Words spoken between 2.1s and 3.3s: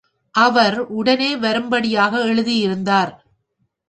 எழுதியிருந்தார்.